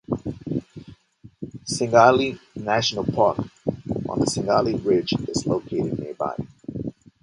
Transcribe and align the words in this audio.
Singalila 1.67 2.39
National 2.55 3.03
Park 3.05 3.37
on 4.09 4.19
the 4.19 4.25
Singalila 4.25 4.83
Ridge 4.83 5.13
is 5.29 5.45
located 5.45 5.99
nearby. 5.99 6.35